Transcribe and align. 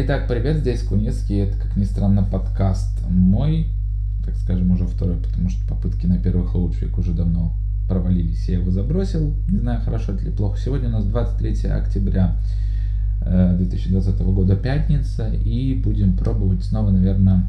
Итак, 0.00 0.28
привет, 0.28 0.58
здесь 0.58 0.84
Куницкий, 0.84 1.38
это, 1.40 1.58
как 1.58 1.76
ни 1.76 1.82
странно, 1.82 2.22
подкаст 2.22 3.04
мой, 3.10 3.66
так 4.24 4.36
скажем, 4.36 4.70
уже 4.70 4.86
второй, 4.86 5.16
потому 5.16 5.50
что 5.50 5.66
попытки 5.66 6.06
на 6.06 6.18
первый 6.18 6.46
хоучвик 6.46 6.96
уже 6.98 7.14
давно 7.14 7.52
провалились, 7.88 8.48
я 8.48 8.58
его 8.58 8.70
забросил, 8.70 9.34
не 9.48 9.58
знаю, 9.58 9.80
хорошо 9.80 10.12
это 10.12 10.22
или 10.22 10.30
плохо. 10.30 10.56
Сегодня 10.56 10.88
у 10.88 10.92
нас 10.92 11.04
23 11.04 11.70
октября 11.70 12.36
2020 13.22 14.20
э, 14.20 14.24
года, 14.24 14.54
пятница, 14.54 15.30
и 15.30 15.74
будем 15.74 16.16
пробовать 16.16 16.62
снова, 16.62 16.92
наверное, 16.92 17.46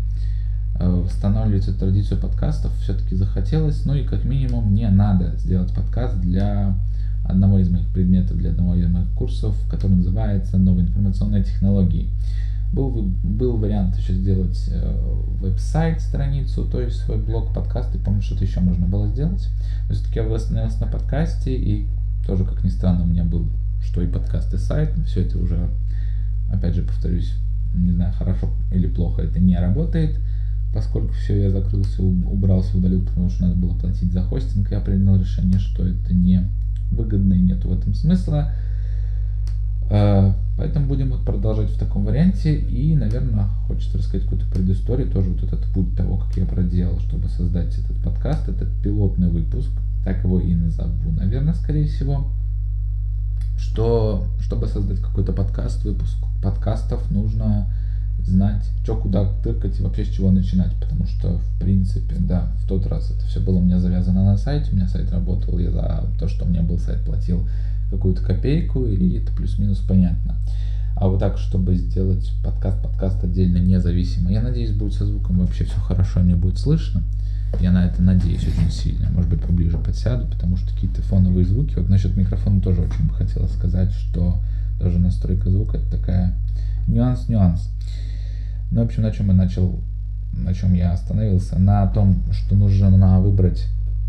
э, 0.79 0.89
восстанавливать 0.89 1.67
эту 1.67 1.77
традицию 1.77 2.19
подкастов. 2.19 2.75
Все-таки 2.79 3.13
захотелось, 3.13 3.85
ну 3.85 3.93
и 3.93 4.03
как 4.03 4.25
минимум 4.25 4.71
мне 4.71 4.89
надо 4.89 5.35
сделать 5.37 5.71
подкаст 5.71 6.19
для 6.19 6.73
одного 7.29 7.59
из 7.59 7.69
моих 7.69 7.87
предметов, 7.89 8.37
для 8.37 8.49
одного 8.49 8.75
из 8.75 8.89
моих 8.89 9.09
курсов, 9.11 9.55
который 9.69 9.97
называется 9.97 10.57
«Новые 10.57 10.87
информационные 10.87 11.43
технологии». 11.43 12.09
Был, 12.73 13.11
был 13.23 13.57
вариант 13.57 13.97
еще 13.97 14.13
сделать 14.13 14.69
э, 14.71 15.23
веб-сайт, 15.41 16.01
страницу, 16.01 16.65
то 16.65 16.81
есть 16.81 16.97
свой 16.97 17.17
блог, 17.17 17.53
подкаст, 17.53 17.95
и, 17.95 17.97
по-моему, 17.97 18.21
что-то 18.21 18.45
еще 18.45 18.59
можно 18.59 18.87
было 18.87 19.07
сделать. 19.07 19.47
Но 19.87 19.95
все-таки 19.95 20.19
я 20.19 20.25
восстановился 20.25 20.81
на 20.81 20.87
подкасте, 20.87 21.55
и 21.55 21.87
тоже, 22.27 22.45
как 22.45 22.63
ни 22.63 22.69
странно, 22.69 23.03
у 23.03 23.07
меня 23.07 23.23
был 23.23 23.47
что 23.81 24.01
и 24.01 24.07
подкаст, 24.07 24.53
и 24.53 24.57
сайт, 24.57 24.93
все 25.07 25.21
это 25.21 25.39
уже, 25.39 25.69
опять 26.51 26.75
же, 26.75 26.83
повторюсь, 26.83 27.33
не 27.73 27.91
знаю, 27.91 28.13
хорошо 28.13 28.49
или 28.71 28.87
плохо 28.87 29.21
это 29.21 29.39
не 29.39 29.57
работает, 29.57 30.19
поскольку 30.73 31.13
все, 31.13 31.43
я 31.43 31.49
закрылся, 31.49 32.03
убрался, 32.03 32.77
удалил, 32.77 33.03
потому 33.05 33.29
что 33.29 33.43
надо 33.43 33.55
было 33.55 33.73
платить 33.77 34.11
за 34.11 34.21
хостинг, 34.21 34.71
я 34.71 34.79
принял 34.79 35.17
решение, 35.17 35.59
что 35.59 35.87
это 35.87 36.13
не 36.13 36.45
выгодно 36.91 37.33
и 37.33 37.41
нет 37.41 37.63
в 37.63 37.71
этом 37.71 37.93
смысла. 37.93 38.53
А, 39.89 40.35
поэтому 40.57 40.87
будем 40.87 41.09
вот 41.09 41.25
продолжать 41.25 41.69
в 41.69 41.77
таком 41.77 42.05
варианте. 42.05 42.55
И, 42.55 42.95
наверное, 42.95 43.45
хочется 43.67 43.97
рассказать 43.97 44.23
какую-то 44.23 44.47
предысторию, 44.49 45.09
тоже 45.09 45.29
вот 45.29 45.43
этот 45.43 45.65
путь 45.65 45.95
того, 45.95 46.17
как 46.17 46.37
я 46.37 46.45
проделал, 46.45 46.99
чтобы 46.99 47.27
создать 47.29 47.77
этот 47.77 47.97
подкаст, 48.03 48.47
этот 48.47 48.69
пилотный 48.83 49.29
выпуск, 49.29 49.71
так 50.03 50.23
его 50.23 50.39
и 50.39 50.53
назову, 50.53 51.11
наверное, 51.11 51.53
скорее 51.53 51.87
всего. 51.87 52.27
Что, 53.57 54.25
чтобы 54.39 54.67
создать 54.67 54.99
какой-то 54.99 55.33
подкаст, 55.33 55.83
выпуск 55.83 56.15
подкастов, 56.41 57.11
нужно 57.11 57.67
знать, 58.25 58.63
что 58.83 58.95
куда 58.95 59.29
тыркать 59.43 59.79
и 59.79 59.83
вообще 59.83 60.05
с 60.05 60.09
чего 60.09 60.31
начинать, 60.31 60.73
потому 60.79 61.05
что, 61.05 61.37
в 61.37 61.59
принципе, 61.59 62.15
да, 62.19 62.51
в 62.63 62.67
тот 62.67 62.87
раз 62.87 63.11
это 63.11 63.25
все 63.25 63.39
было 63.39 63.57
у 63.57 63.61
меня 63.61 63.79
завязано 63.79 64.23
на 64.23 64.37
сайте, 64.37 64.71
у 64.71 64.75
меня 64.75 64.87
сайт 64.87 65.11
работал, 65.11 65.57
я 65.59 65.71
за 65.71 66.05
то, 66.19 66.27
что 66.27 66.45
у 66.45 66.49
меня 66.49 66.61
был 66.61 66.79
сайт, 66.79 67.01
платил 67.05 67.47
какую-то 67.91 68.21
копейку, 68.21 68.85
и 68.85 69.17
это 69.17 69.31
плюс-минус 69.33 69.79
понятно. 69.79 70.37
А 70.95 71.07
вот 71.07 71.19
так, 71.19 71.37
чтобы 71.37 71.75
сделать 71.75 72.31
подкаст, 72.43 72.81
подкаст 72.81 73.23
отдельно, 73.23 73.57
независимо, 73.57 74.31
я 74.31 74.41
надеюсь, 74.41 74.71
будет 74.71 74.93
со 74.93 75.05
звуком 75.05 75.39
вообще 75.39 75.63
все 75.63 75.79
хорошо, 75.79 76.19
мне 76.19 76.35
будет 76.35 76.57
слышно. 76.57 77.03
Я 77.59 77.71
на 77.71 77.85
это 77.85 78.01
надеюсь 78.01 78.45
очень 78.45 78.69
сильно. 78.69 79.09
Может 79.09 79.29
быть, 79.29 79.41
поближе 79.41 79.77
подсяду, 79.77 80.27
потому 80.27 80.55
что 80.57 80.73
какие-то 80.73 81.01
фоновые 81.01 81.45
звуки. 81.45 81.75
Вот 81.75 81.89
насчет 81.89 82.15
микрофона 82.15 82.61
тоже 82.61 82.81
очень 82.81 83.07
бы 83.07 83.13
хотелось 83.13 83.53
сказать, 83.53 83.91
что 83.91 84.37
тоже 84.79 84.99
настройка 84.99 85.49
звука 85.49 85.77
это 85.77 85.97
такая 85.97 86.37
нюанс-нюанс. 86.87 87.69
Ну, 88.71 88.81
в 88.81 88.85
общем, 88.85 89.03
на 89.03 89.11
чем 89.11 89.27
я 89.27 89.33
начал, 89.33 89.79
на 90.33 90.53
чем 90.53 90.73
я 90.73 90.91
остановился? 90.91 91.57
На 91.57 91.87
том, 91.87 92.23
что 92.31 92.55
нужно 92.55 93.19
выбрать, 93.19 93.65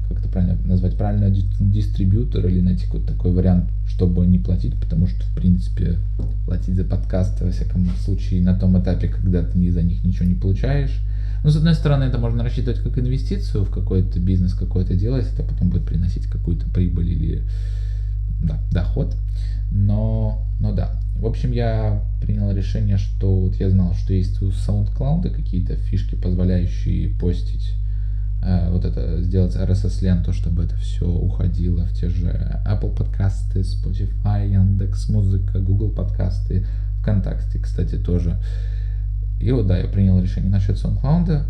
как 0.09 0.19
это 0.19 0.29
правильно 0.29 0.59
назвать, 0.65 0.97
правильно 0.97 1.31
дистрибьютор 1.31 2.47
или 2.47 2.61
найти 2.61 2.85
какой-то 2.85 3.15
такой 3.15 3.33
вариант, 3.33 3.71
чтобы 3.87 4.27
не 4.27 4.39
платить, 4.39 4.75
потому 4.79 5.07
что, 5.07 5.23
в 5.25 5.35
принципе, 5.35 5.97
платить 6.47 6.75
за 6.75 6.85
подкасты, 6.85 7.45
во 7.45 7.53
всяком 7.53 7.89
случае, 8.05 8.43
на 8.43 8.59
том 8.59 8.79
этапе, 8.81 9.09
когда 9.09 9.43
ты 9.43 9.71
за 9.71 9.83
них 9.83 10.05
ничего 10.05 10.27
не 10.27 10.35
получаешь, 10.35 11.01
ну, 11.43 11.51
с 11.51 11.57
одной 11.57 11.75
стороны, 11.75 12.05
это 12.05 12.19
можно 12.19 12.43
рассчитывать 12.43 12.81
как 12.81 12.99
инвестицию 12.99 13.65
в 13.65 13.71
какой-то 13.71 14.21
бизнес, 14.21 14.53
какой-то 14.53 14.95
дело, 14.95 15.17
если 15.17 15.33
это 15.33 15.43
потом 15.43 15.71
будет 15.71 15.87
приносить 15.87 16.27
какую-то 16.27 16.69
прибыль 16.69 17.09
или 17.09 17.43
да, 18.41 18.59
доход. 18.71 19.17
Но, 19.71 20.45
но 20.59 20.73
да. 20.73 20.93
В 21.17 21.27
общем, 21.27 21.53
я 21.53 22.03
принял 22.21 22.51
решение, 22.51 22.97
что 22.97 23.35
вот 23.35 23.57
я 23.57 23.69
знал, 23.71 23.95
что 23.95 24.15
есть 24.15 24.41
у 24.43 24.49
SoundCloud 24.49 25.31
какие-то 25.31 25.77
фишки, 25.77 26.15
позволяющие 26.15 27.11
постить 27.11 27.75
э, 28.43 28.71
вот 28.71 28.85
это, 28.85 29.23
сделать 29.23 29.55
RSS-ленту, 29.55 30.33
чтобы 30.33 30.65
это 30.65 30.77
все 30.77 31.07
уходило 31.07 31.85
в 31.85 31.93
те 31.93 32.09
же 32.09 32.63
Apple 32.67 32.95
подкасты, 32.95 33.61
Spotify, 33.61 34.51
Яндекс 34.51 35.09
Музыка, 35.11 35.61
Google 35.61 35.91
подкасты, 35.91 36.65
ВКонтакте, 37.01 37.59
кстати, 37.59 37.97
тоже. 37.97 38.39
И 39.41 39.53
вот, 39.53 39.67
да, 39.67 39.79
я 39.79 39.89
принял 39.89 40.21
решение 40.21 40.51
насчет 40.51 40.77
SoundCloud. 40.77 41.45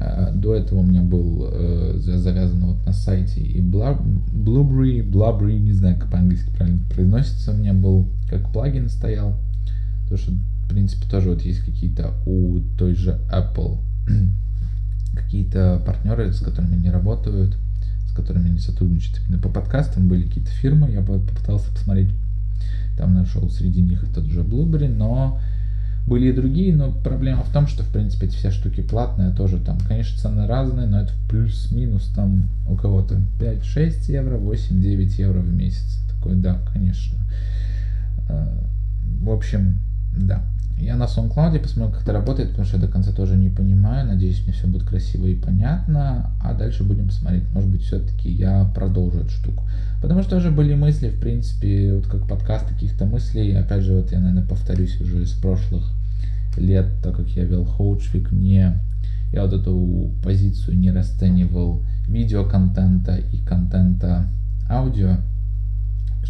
Э, 0.00 0.32
до 0.34 0.54
этого 0.54 0.80
у 0.80 0.82
меня 0.82 1.02
был 1.02 1.48
э, 1.50 1.94
завязан 1.98 2.64
вот 2.64 2.86
на 2.86 2.92
сайте 2.92 3.40
и 3.40 3.60
Blueberry, 3.60 5.08
Blueberry, 5.08 5.58
не 5.58 5.72
знаю, 5.72 5.98
как 5.98 6.10
по-английски 6.10 6.50
правильно 6.56 6.80
произносится, 6.94 7.52
у 7.52 7.56
меня 7.56 7.72
был 7.72 8.08
как 8.28 8.52
плагин 8.52 8.88
стоял. 8.88 9.36
Потому 10.04 10.18
что, 10.18 10.32
в 10.32 10.68
принципе, 10.68 11.08
тоже 11.08 11.30
вот 11.30 11.42
есть 11.42 11.60
какие-то 11.60 12.14
у 12.26 12.60
той 12.78 12.94
же 12.94 13.20
Apple 13.30 13.78
какие-то 15.14 15.82
партнеры, 15.84 16.32
с 16.32 16.40
которыми 16.40 16.74
они 16.74 16.90
работают, 16.90 17.56
с 18.08 18.12
которыми 18.12 18.50
они 18.50 18.58
сотрудничают. 18.58 19.20
Именно 19.26 19.42
по 19.42 19.48
подкастам 19.48 20.08
были 20.08 20.24
какие-то 20.24 20.50
фирмы, 20.50 20.90
я 20.90 21.02
попытался 21.02 21.70
посмотреть, 21.72 22.10
там 22.96 23.14
нашел 23.14 23.48
среди 23.50 23.82
них 23.82 24.04
тот 24.14 24.26
же 24.26 24.42
Blueberry, 24.42 24.88
но 24.88 25.40
были 26.06 26.28
и 26.28 26.32
другие, 26.32 26.74
но 26.74 26.92
проблема 26.92 27.44
в 27.44 27.52
том, 27.52 27.66
что, 27.66 27.84
в 27.84 27.88
принципе, 27.88 28.26
эти 28.26 28.34
все 28.34 28.50
штуки 28.50 28.80
платные, 28.80 29.30
тоже 29.30 29.58
там, 29.58 29.78
конечно, 29.86 30.18
цены 30.18 30.46
разные, 30.46 30.86
но 30.86 31.00
это 31.00 31.12
плюс-минус 31.28 32.10
там 32.14 32.48
у 32.68 32.74
кого-то 32.74 33.20
5-6 33.40 34.10
евро, 34.10 34.38
8-9 34.38 35.18
евро 35.18 35.38
в 35.38 35.52
месяц. 35.52 36.00
Такой, 36.10 36.36
да, 36.36 36.58
конечно. 36.72 37.16
Э, 38.28 38.48
в 39.20 39.30
общем, 39.30 39.78
да. 40.16 40.42
Я 40.78 40.96
на 40.96 41.04
SoundCloud 41.04 41.58
посмотрю, 41.60 41.92
как 41.92 42.02
это 42.02 42.12
работает, 42.12 42.50
потому 42.50 42.66
что 42.66 42.76
я 42.76 42.82
до 42.82 42.88
конца 42.88 43.12
тоже 43.12 43.36
не 43.36 43.50
понимаю. 43.50 44.06
Надеюсь, 44.06 44.42
мне 44.44 44.52
все 44.52 44.66
будет 44.66 44.82
красиво 44.82 45.26
и 45.26 45.34
понятно. 45.34 46.30
А 46.42 46.54
дальше 46.54 46.84
будем 46.84 47.08
посмотреть. 47.08 47.44
Может 47.52 47.70
быть, 47.70 47.82
все-таки 47.82 48.30
я 48.30 48.64
продолжу 48.74 49.20
эту 49.20 49.30
штуку. 49.30 49.64
Потому 50.00 50.22
что 50.22 50.36
уже 50.36 50.50
были 50.50 50.74
мысли, 50.74 51.08
в 51.08 51.20
принципе, 51.20 51.94
вот 51.94 52.06
как 52.06 52.26
подкаст 52.26 52.66
каких-то 52.66 53.04
мыслей. 53.04 53.52
Опять 53.52 53.82
же, 53.82 53.94
вот 53.94 54.10
я, 54.10 54.18
наверное, 54.18 54.46
повторюсь 54.46 55.00
уже 55.00 55.22
из 55.22 55.32
прошлых 55.32 55.84
лет, 56.56 56.86
так 57.02 57.16
как 57.16 57.28
я 57.28 57.44
вел 57.44 57.64
хоучвик, 57.64 58.30
мне 58.32 58.78
я 59.32 59.42
вот 59.42 59.52
эту 59.54 60.10
позицию 60.22 60.78
не 60.78 60.90
расценивал 60.90 61.82
видеоконтента 62.06 63.16
и 63.16 63.38
контента 63.38 64.26
аудио 64.68 65.16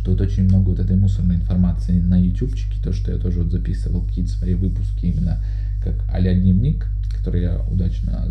что 0.03 0.11
вот 0.11 0.21
очень 0.21 0.45
много 0.45 0.71
вот 0.71 0.81
этой 0.81 0.97
мусорной 0.97 1.37
информации 1.37 2.01
на 2.01 2.21
ютубчике, 2.21 2.83
то, 2.83 2.93
что 2.93 3.13
я 3.13 3.19
тоже 3.19 3.43
вот 3.43 3.53
записывал 3.53 4.03
какие-то 4.03 4.33
свои 4.33 4.55
выпуски 4.55 5.07
именно 5.07 5.39
как 5.85 5.95
а-ля 6.13 6.35
дневник, 6.35 6.89
который 7.17 7.43
я 7.43 7.61
удачно 7.71 8.29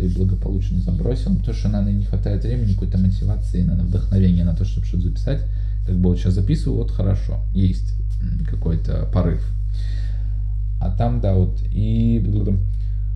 и 0.00 0.08
благополучно 0.08 0.80
забросил, 0.80 1.36
то, 1.36 1.52
что, 1.52 1.68
наверное, 1.68 2.00
не 2.00 2.04
хватает 2.04 2.42
времени, 2.42 2.72
какой-то 2.72 2.98
мотивации, 2.98 3.62
наверное, 3.62 3.86
вдохновения 3.86 4.44
на 4.44 4.54
то, 4.54 4.64
чтобы 4.64 4.86
что-то 4.86 5.04
записать. 5.04 5.42
Как 5.86 5.96
бы 5.96 6.10
вот 6.10 6.18
сейчас 6.18 6.34
записываю, 6.34 6.78
вот 6.78 6.90
хорошо, 6.90 7.40
есть 7.54 7.94
какой-то 8.48 9.08
порыв. 9.12 9.48
А 10.80 10.90
там, 10.90 11.20
да, 11.20 11.34
вот, 11.34 11.56
и 11.72 12.20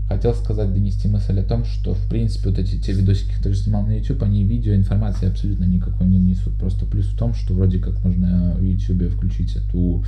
хотел 0.09 0.34
сказать, 0.34 0.72
донести 0.72 1.09
мысль 1.09 1.41
о 1.41 1.43
том, 1.43 1.65
что, 1.65 1.94
в 1.94 2.09
принципе, 2.09 2.50
вот 2.50 2.59
эти 2.59 2.78
те 2.78 2.93
видосики, 2.93 3.34
которые 3.34 3.56
снимал 3.56 3.84
на 3.84 3.99
YouTube, 3.99 4.22
они 4.22 4.44
видео, 4.44 4.75
информации 4.75 5.28
абсолютно 5.28 5.65
никакой 5.65 6.06
не 6.06 6.19
несут. 6.19 6.55
Просто 6.55 6.87
плюс 6.87 7.06
в 7.06 7.17
том, 7.17 7.34
что 7.34 7.55
вроде 7.55 7.78
как 7.78 8.03
можно 8.05 8.55
в 8.56 8.62
YouTube 8.62 9.12
включить 9.12 9.56
эту 9.56 10.05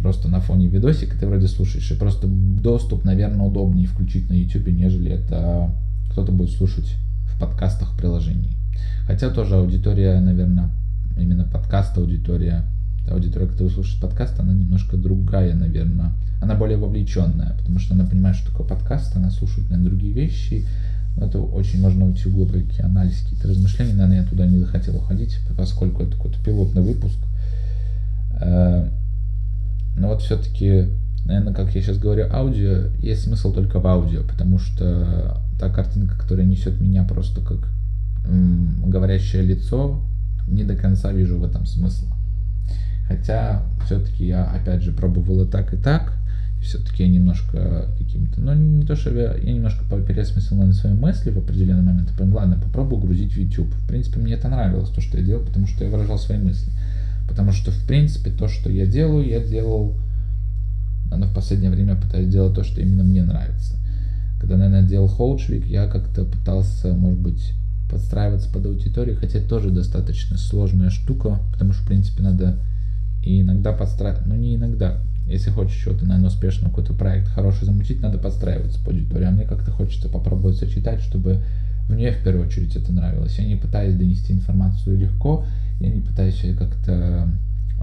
просто 0.00 0.28
на 0.28 0.40
фоне 0.40 0.66
видосика, 0.66 1.16
ты 1.16 1.26
вроде 1.26 1.46
слушаешь, 1.46 1.90
и 1.90 1.94
просто 1.94 2.26
доступ, 2.26 3.04
наверное, 3.04 3.46
удобнее 3.46 3.86
включить 3.86 4.28
на 4.28 4.34
YouTube, 4.34 4.68
нежели 4.68 5.12
это 5.12 5.70
кто-то 6.10 6.32
будет 6.32 6.50
слушать 6.50 6.96
в 7.26 7.38
подкастах 7.40 7.96
приложений. 7.96 8.56
Хотя 9.06 9.30
тоже 9.30 9.54
аудитория, 9.54 10.20
наверное, 10.20 10.70
именно 11.16 11.44
подкаст 11.44 11.96
аудитория 11.98 12.64
аудитория, 13.08 13.46
которая 13.46 13.72
слушает 13.72 14.00
подкаст, 14.00 14.38
она 14.38 14.52
немножко 14.52 14.96
другая, 14.96 15.54
наверное. 15.54 16.12
Она 16.40 16.54
более 16.54 16.76
вовлеченная, 16.76 17.54
потому 17.58 17.78
что 17.78 17.94
она 17.94 18.04
понимает, 18.04 18.36
что 18.36 18.50
такое 18.50 18.66
подкаст, 18.66 19.16
она 19.16 19.30
слушает, 19.30 19.70
наверное, 19.70 19.90
другие 19.90 20.12
вещи. 20.12 20.66
Это 21.16 21.38
очень 21.38 21.80
можно 21.80 22.06
уйти 22.06 22.28
в 22.28 22.34
глубокие 22.34 22.84
анализ, 22.84 23.22
какие-то 23.22 23.48
размышления. 23.48 23.94
Наверное, 23.94 24.22
я 24.22 24.26
туда 24.26 24.46
не 24.46 24.58
захотел 24.58 24.96
уходить, 24.96 25.38
поскольку 25.56 26.02
это 26.02 26.16
какой-то 26.16 26.42
пилотный 26.42 26.82
выпуск. 26.82 27.18
Э, 28.40 28.88
но 29.96 30.08
вот 30.08 30.22
все-таки, 30.22 30.88
наверное, 31.26 31.52
как 31.52 31.74
я 31.74 31.82
сейчас 31.82 31.98
говорю, 31.98 32.26
аудио, 32.32 32.86
есть 32.98 33.24
смысл 33.24 33.52
только 33.52 33.78
в 33.78 33.86
аудио, 33.86 34.22
потому 34.22 34.58
что 34.58 35.40
та 35.60 35.68
картинка, 35.68 36.18
которая 36.18 36.46
несет 36.46 36.80
меня 36.80 37.04
просто 37.04 37.40
как 37.40 37.68
говорящее 38.86 39.42
лицо, 39.42 40.00
не 40.48 40.64
до 40.64 40.76
конца 40.76 41.12
вижу 41.12 41.38
в 41.38 41.44
этом 41.44 41.66
смысла. 41.66 42.08
Хотя 43.08 43.62
все-таки 43.84 44.26
я 44.26 44.44
опять 44.44 44.82
же 44.82 44.92
пробовал 44.92 45.42
и 45.42 45.50
так, 45.50 45.74
и 45.74 45.76
так. 45.76 46.14
все-таки 46.62 47.02
я 47.02 47.08
немножко 47.08 47.88
каким-то, 47.98 48.40
ну 48.40 48.54
не 48.54 48.86
то, 48.86 48.94
что 48.94 49.10
я, 49.10 49.34
я 49.34 49.52
немножко 49.52 49.84
переосмыслил 49.84 50.58
на 50.58 50.72
свои 50.72 50.92
мысли 50.92 51.30
в 51.30 51.38
определенный 51.38 51.82
момент, 51.82 52.10
и 52.10 52.16
понял, 52.16 52.36
ладно, 52.36 52.56
попробую 52.62 53.02
грузить 53.02 53.32
в 53.32 53.36
YouTube. 53.36 53.72
В 53.74 53.86
принципе, 53.86 54.20
мне 54.20 54.34
это 54.34 54.48
нравилось, 54.48 54.90
то, 54.90 55.00
что 55.00 55.18
я 55.18 55.24
делал, 55.24 55.44
потому 55.44 55.66
что 55.66 55.84
я 55.84 55.90
выражал 55.90 56.18
свои 56.18 56.38
мысли. 56.38 56.70
Потому 57.28 57.52
что, 57.52 57.70
в 57.70 57.86
принципе, 57.86 58.30
то, 58.30 58.48
что 58.48 58.70
я 58.70 58.86
делаю, 58.86 59.26
я 59.26 59.40
делал, 59.40 59.94
но 61.10 61.26
в 61.26 61.34
последнее 61.34 61.70
время 61.70 61.96
пытаюсь 61.96 62.28
делать 62.28 62.54
то, 62.54 62.64
что 62.64 62.80
именно 62.80 63.02
мне 63.02 63.22
нравится. 63.22 63.76
Когда, 64.40 64.56
наверное, 64.56 64.88
делал 64.88 65.08
Холчвик, 65.08 65.66
я 65.66 65.86
как-то 65.86 66.24
пытался, 66.24 66.94
может 66.94 67.18
быть, 67.18 67.54
подстраиваться 67.92 68.50
под 68.50 68.66
аудиторию, 68.66 69.16
хотя 69.16 69.38
это 69.38 69.48
тоже 69.48 69.70
достаточно 69.70 70.38
сложная 70.38 70.90
штука, 70.90 71.40
потому 71.52 71.72
что, 71.72 71.82
в 71.82 71.86
принципе, 71.86 72.22
надо 72.22 72.58
и 73.22 73.40
иногда 73.40 73.72
подстраиваться, 73.72 74.28
ну 74.28 74.34
не 74.34 74.56
иногда, 74.56 74.98
если 75.28 75.50
хочешь 75.50 75.80
что-то, 75.80 76.04
наверное, 76.04 76.28
успешно 76.28 76.68
какой-то 76.68 76.94
проект 76.94 77.28
хороший 77.28 77.66
замутить, 77.66 78.02
надо 78.02 78.18
подстраиваться 78.18 78.78
под 78.80 78.94
аудиторию. 78.94 79.28
А 79.28 79.30
мне 79.30 79.44
как-то 79.44 79.70
хочется 79.70 80.08
попробовать 80.08 80.56
сочетать, 80.56 81.00
чтобы 81.00 81.40
мне 81.88 82.10
в 82.10 82.22
первую 82.24 82.46
очередь 82.46 82.74
это 82.74 82.92
нравилось. 82.92 83.38
Я 83.38 83.44
не 83.44 83.56
пытаюсь 83.56 83.96
донести 83.96 84.32
информацию 84.32 84.98
легко, 84.98 85.44
я 85.80 85.90
не 85.90 86.00
пытаюсь 86.00 86.42
ее 86.42 86.56
как-то 86.56 87.28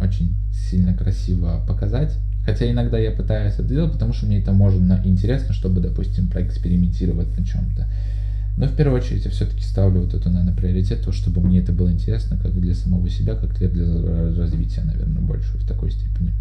очень 0.02 0.36
сильно 0.52 0.94
красиво 0.94 1.64
показать. 1.68 2.18
Хотя 2.46 2.70
иногда 2.70 2.98
я 2.98 3.12
пытаюсь 3.12 3.54
это 3.54 3.64
делать, 3.64 3.94
потому 3.94 4.14
что 4.14 4.26
мне 4.26 4.40
это 4.40 4.52
можно 4.52 5.02
интересно, 5.04 5.54
чтобы, 5.54 5.82
допустим, 5.82 6.28
проэкспериментировать 6.28 7.38
на 7.38 7.46
чем-то. 7.46 7.88
Но 8.60 8.68
в 8.68 8.76
первую 8.76 9.00
очередь 9.00 9.24
я 9.24 9.32
все-таки 9.32 9.64
ставлю 9.64 10.02
вот 10.02 10.14
это, 10.14 10.30
наверное, 10.30 10.54
приоритет, 10.54 11.02
то, 11.02 11.14
чтобы 11.14 11.40
мне 11.40 11.60
это 11.60 11.72
было 11.72 11.90
интересно, 11.90 12.38
как 12.38 12.52
для 12.60 12.76
самого 12.76 13.10
себя, 13.10 13.36
как 13.36 13.58
для 13.58 13.70
развития, 14.36 14.82
наверное, 14.82 15.22
больше 15.22 15.58
в 15.58 15.66
такой 15.66 15.92
степени. 15.92 16.34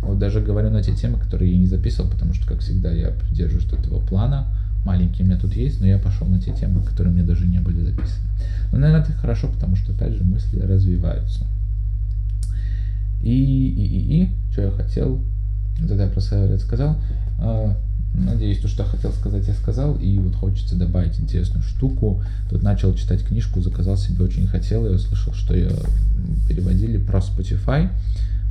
Вот 0.00 0.18
даже 0.18 0.40
говорю 0.40 0.70
на 0.70 0.82
те 0.82 0.94
темы, 0.94 1.18
которые 1.18 1.52
я 1.52 1.58
не 1.58 1.66
записывал, 1.66 2.08
потому 2.08 2.32
что, 2.32 2.46
как 2.46 2.60
всегда, 2.60 2.90
я 2.90 3.10
придерживаюсь 3.10 3.70
этого 3.70 4.00
плана. 4.00 4.46
Маленький 4.86 5.22
у 5.22 5.26
меня 5.26 5.38
тут 5.38 5.54
есть, 5.54 5.78
но 5.80 5.86
я 5.86 5.98
пошел 5.98 6.26
на 6.26 6.40
те 6.40 6.54
темы, 6.54 6.82
которые 6.82 7.12
мне 7.12 7.22
даже 7.22 7.46
не 7.46 7.58
были 7.58 7.82
записаны. 7.82 8.30
Но, 8.72 8.78
наверное, 8.78 9.04
это 9.04 9.12
хорошо, 9.12 9.48
потому 9.48 9.76
что, 9.76 9.92
опять 9.92 10.14
же, 10.14 10.24
мысли 10.24 10.60
развиваются. 10.60 11.44
И, 13.20 13.28
и, 13.30 13.84
и, 13.84 14.22
и, 14.22 14.30
что 14.52 14.62
я 14.62 14.70
хотел, 14.70 15.22
тогда 15.76 16.06
про 16.06 16.20
Север 16.22 16.58
сказал, 16.60 16.96
а, 17.38 17.76
Надеюсь, 18.24 18.58
то, 18.58 18.68
что 18.68 18.84
хотел 18.84 19.12
сказать, 19.12 19.46
я 19.46 19.54
сказал. 19.54 19.96
И 19.96 20.18
вот 20.18 20.34
хочется 20.34 20.76
добавить 20.76 21.18
интересную 21.20 21.62
штуку. 21.62 22.22
Тут 22.50 22.62
начал 22.62 22.94
читать 22.94 23.24
книжку, 23.24 23.60
заказал 23.60 23.96
себе 23.96 24.24
очень 24.24 24.46
хотел. 24.46 24.86
Я 24.86 24.92
услышал, 24.92 25.32
что 25.32 25.54
ее 25.54 25.72
переводили 26.48 26.98
про 26.98 27.18
Spotify. 27.18 27.90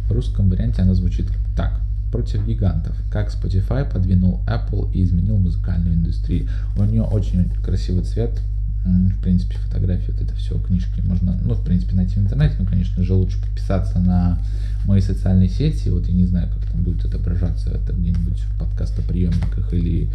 В 0.08 0.12
русском 0.12 0.50
варианте 0.50 0.82
она 0.82 0.94
звучит 0.94 1.28
так. 1.56 1.80
Против 2.12 2.48
гигантов. 2.48 2.96
Как 3.12 3.30
Spotify 3.30 3.90
подвинул 3.90 4.40
Apple 4.48 4.92
и 4.94 5.04
изменил 5.04 5.38
музыкальную 5.38 5.96
индустрию. 5.96 6.48
У 6.78 6.84
нее 6.84 7.04
очень 7.04 7.52
красивый 7.62 8.04
цвет. 8.04 8.40
В 8.88 9.22
принципе, 9.22 9.58
фотографии, 9.58 10.12
вот 10.12 10.22
это 10.22 10.36
все, 10.36 10.58
книжки 10.60 11.02
можно, 11.02 11.38
ну, 11.44 11.54
в 11.54 11.64
принципе, 11.64 11.96
найти 11.96 12.16
в 12.16 12.20
интернете. 12.20 12.56
Но, 12.60 12.66
конечно 12.66 13.04
же, 13.04 13.14
лучше 13.14 13.40
подписаться 13.42 14.00
на 14.00 14.40
мои 14.86 15.02
социальные 15.02 15.50
сети. 15.50 15.90
Вот 15.90 16.08
я 16.08 16.14
не 16.14 16.26
знаю, 16.26 16.50
как 16.50 16.72
там 16.72 16.82
будет 16.82 17.06
отображаться 17.06 17.70
это 17.72 17.94
где-нибудь 17.94 18.40
в 18.40 18.60
подкастоприемниках 18.60 19.74
или 19.74 20.10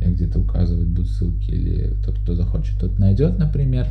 я 0.00 0.10
где-то 0.10 0.40
указывать 0.40 0.88
буду 0.88 1.06
ссылки, 1.06 1.50
или 1.50 1.94
тот, 2.04 2.18
кто 2.18 2.34
захочет, 2.34 2.78
тот 2.78 2.98
найдет, 2.98 3.38
например. 3.38 3.86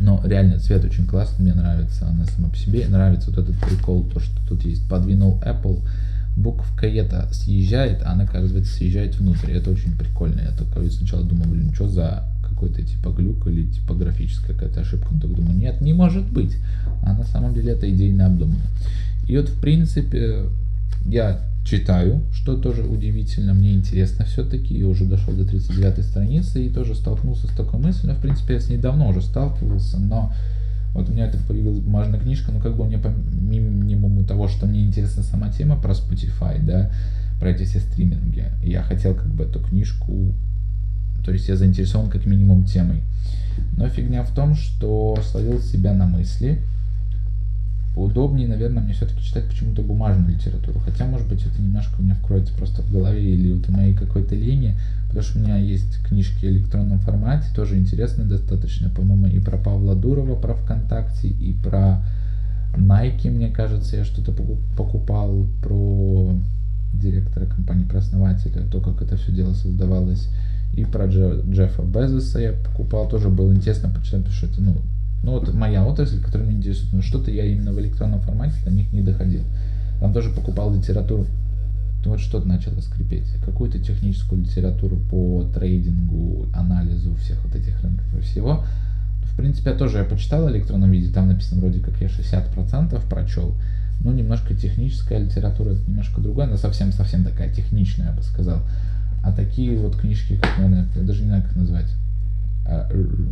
Но 0.00 0.20
реально 0.24 0.58
цвет 0.58 0.84
очень 0.84 1.06
классный, 1.06 1.44
мне 1.44 1.54
нравится 1.54 2.08
она 2.08 2.24
сама 2.26 2.48
по 2.48 2.56
себе. 2.56 2.88
Нравится 2.88 3.30
вот 3.30 3.38
этот 3.38 3.56
прикол, 3.60 4.04
то, 4.04 4.18
что 4.18 4.34
тут 4.48 4.64
есть. 4.64 4.88
Подвинул 4.88 5.40
Apple, 5.44 5.86
буковка 6.36 6.86
это 6.86 7.28
съезжает, 7.32 8.02
а 8.02 8.12
она, 8.12 8.24
оказывается, 8.24 8.74
съезжает 8.74 9.18
внутрь. 9.18 9.52
Это 9.52 9.70
очень 9.70 9.96
прикольно. 9.96 10.40
Я 10.40 10.50
только 10.52 10.90
сначала 10.90 11.22
думал, 11.22 11.46
блин, 11.46 11.72
что 11.74 11.88
за 11.88 12.24
какой-то 12.62 12.82
типа 12.82 13.10
глюк 13.10 13.46
или 13.48 13.66
типографическая 13.66 14.54
какая-то 14.54 14.80
ошибка. 14.80 15.08
Но 15.12 15.20
так 15.20 15.34
думаю, 15.34 15.56
нет, 15.56 15.80
не 15.80 15.92
может 15.92 16.30
быть. 16.30 16.56
А 17.02 17.12
на 17.12 17.24
самом 17.24 17.54
деле 17.54 17.72
это 17.72 17.90
идейно 17.90 18.26
обдумано. 18.26 18.62
И 19.26 19.36
вот, 19.36 19.48
в 19.48 19.60
принципе, 19.60 20.44
я 21.06 21.40
читаю, 21.64 22.20
что 22.32 22.56
тоже 22.56 22.82
удивительно, 22.82 23.54
мне 23.54 23.72
интересно 23.72 24.24
все-таки, 24.24 24.78
я 24.78 24.86
уже 24.86 25.04
дошел 25.04 25.34
до 25.34 25.44
39 25.44 26.04
страницы 26.04 26.64
и 26.64 26.70
тоже 26.70 26.94
столкнулся 26.94 27.46
с 27.46 27.50
такой 27.50 27.80
мыслью, 27.80 28.12
но, 28.12 28.18
в 28.18 28.20
принципе, 28.20 28.54
я 28.54 28.60
с 28.60 28.68
ней 28.68 28.78
давно 28.78 29.08
уже 29.08 29.22
сталкивался, 29.22 29.98
но 29.98 30.32
вот 30.92 31.08
у 31.08 31.12
меня 31.12 31.26
это 31.26 31.38
появилась 31.38 31.78
бумажная 31.78 32.20
книжка, 32.20 32.50
но 32.52 32.60
как 32.60 32.76
бы 32.76 32.84
мне 32.84 32.98
помимо 32.98 34.24
того, 34.24 34.48
что 34.48 34.66
мне 34.66 34.84
интересна 34.84 35.22
сама 35.22 35.50
тема 35.50 35.80
про 35.80 35.92
Spotify, 35.92 36.60
да, 36.64 36.90
про 37.38 37.50
эти 37.50 37.64
все 37.64 37.78
стриминги, 37.78 38.44
я 38.62 38.82
хотел 38.82 39.14
как 39.14 39.28
бы 39.28 39.44
эту 39.44 39.60
книжку 39.60 40.32
то 41.24 41.32
есть 41.32 41.48
я 41.48 41.56
заинтересован 41.56 42.10
как 42.10 42.26
минимум 42.26 42.64
темой. 42.64 43.02
Но 43.76 43.88
фигня 43.88 44.22
в 44.22 44.34
том, 44.34 44.54
что 44.54 45.16
словил 45.30 45.60
себя 45.60 45.92
на 45.94 46.06
мысли. 46.06 46.60
Удобнее, 47.94 48.48
наверное, 48.48 48.82
мне 48.82 48.94
все-таки 48.94 49.22
читать 49.22 49.46
почему-то 49.46 49.82
бумажную 49.82 50.34
литературу. 50.34 50.80
Хотя, 50.80 51.04
может 51.04 51.28
быть, 51.28 51.44
это 51.44 51.60
немножко 51.60 52.00
у 52.00 52.02
меня 52.02 52.14
вкроется 52.14 52.54
просто 52.54 52.80
в 52.80 52.90
голове 52.90 53.34
или 53.34 53.52
вот 53.52 53.66
в 53.66 53.70
моей 53.70 53.94
какой-то 53.94 54.34
линии. 54.34 54.78
Потому 55.08 55.22
что 55.22 55.38
у 55.38 55.42
меня 55.42 55.58
есть 55.58 56.02
книжки 56.02 56.46
в 56.46 56.48
электронном 56.48 57.00
формате, 57.00 57.48
тоже 57.54 57.76
интересные 57.76 58.26
достаточно, 58.26 58.88
по-моему, 58.88 59.26
и 59.26 59.40
про 59.40 59.58
Павла 59.58 59.94
Дурова, 59.94 60.36
про 60.36 60.54
ВКонтакте, 60.54 61.28
и 61.28 61.52
про 61.52 62.02
Nike, 62.74 63.30
мне 63.30 63.50
кажется, 63.50 63.96
я 63.96 64.04
что-то 64.04 64.32
покупал, 64.74 65.46
про 65.62 66.34
директора 66.94 67.44
компании, 67.46 67.84
про 67.84 67.98
основателя, 67.98 68.62
то, 68.70 68.80
как 68.80 69.02
это 69.02 69.16
все 69.16 69.32
дело 69.32 69.52
создавалось 69.52 70.30
и 70.74 70.84
про 70.84 71.06
Джеффа 71.06 71.82
Безоса 71.82 72.38
я 72.38 72.52
покупал, 72.52 73.08
тоже 73.08 73.28
было 73.28 73.52
интересно 73.52 73.88
почитать, 73.90 74.20
потому 74.20 74.34
что 74.34 74.46
это, 74.46 74.62
ну, 74.62 74.76
ну 75.22 75.32
вот 75.32 75.52
моя 75.52 75.84
отрасль, 75.84 76.20
которая 76.20 76.48
меня 76.48 76.58
интересует, 76.58 76.92
но 76.92 77.02
что-то 77.02 77.30
я 77.30 77.44
именно 77.44 77.72
в 77.72 77.80
электронном 77.80 78.20
формате 78.20 78.56
до 78.64 78.70
них 78.70 78.92
не 78.92 79.02
доходил. 79.02 79.42
Там 80.00 80.12
тоже 80.12 80.30
покупал 80.30 80.74
литературу, 80.74 81.26
вот 82.04 82.20
что-то 82.20 82.48
начало 82.48 82.80
скрипеть, 82.80 83.28
какую-то 83.44 83.78
техническую 83.78 84.42
литературу 84.42 84.96
по 84.96 85.44
трейдингу, 85.54 86.46
анализу 86.54 87.14
всех 87.16 87.38
вот 87.44 87.54
этих 87.54 87.80
рынков 87.82 88.06
и 88.18 88.20
всего. 88.22 88.64
В 89.24 89.36
принципе, 89.36 89.70
я 89.70 89.76
тоже 89.76 89.98
я 89.98 90.04
почитал 90.04 90.46
в 90.46 90.50
электронном 90.50 90.90
виде, 90.90 91.12
там 91.12 91.28
написано 91.28 91.60
вроде 91.60 91.80
как 91.80 92.00
я 92.00 92.08
60% 92.08 93.00
прочел, 93.08 93.54
но 94.00 94.12
немножко 94.12 94.54
техническая 94.54 95.18
литература, 95.18 95.70
это 95.70 95.88
немножко 95.88 96.20
другое, 96.20 96.46
она 96.46 96.56
совсем-совсем 96.56 97.24
такая 97.24 97.52
техничная, 97.52 98.08
я 98.08 98.12
бы 98.12 98.22
сказал. 98.22 98.60
А 99.22 99.30
такие 99.30 99.78
вот 99.78 99.96
книжки, 99.96 100.36
как, 100.36 100.58
наверное, 100.58 100.88
я 100.96 101.02
даже 101.02 101.22
не 101.22 101.28
знаю, 101.28 101.44
как 101.44 101.54
назвать, 101.54 101.94
а, 102.66 102.88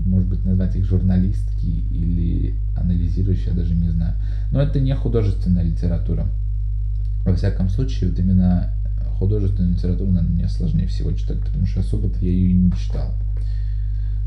может 0.07 0.29
быть, 0.29 0.45
назвать 0.45 0.77
их 0.77 0.85
журналистки 0.85 1.67
или 1.67 2.55
анализирующие, 2.77 3.49
я 3.49 3.55
даже 3.55 3.75
не 3.75 3.91
знаю. 3.91 4.15
Но 4.53 4.63
это 4.63 4.79
не 4.79 4.95
художественная 4.95 5.65
литература. 5.65 6.27
Во 7.25 7.35
всяком 7.35 7.69
случае, 7.69 8.11
вот 8.11 8.19
именно 8.21 8.71
художественную 9.19 9.75
литературу, 9.75 10.13
наверное, 10.13 10.35
мне 10.35 10.49
сложнее 10.49 10.87
всего 10.87 11.13
читать, 11.13 11.41
потому 11.41 11.67
что 11.67 11.81
особо-то 11.81 12.19
я 12.21 12.31
ее 12.31 12.51
и 12.51 12.55
не 12.55 12.73
читал. 12.73 13.13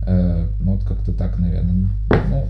Э, 0.06 0.50
ну, 0.60 0.74
вот 0.74 0.84
как-то 0.84 1.14
так, 1.14 1.40
наверное. 1.40 1.88
Ну, 2.30 2.48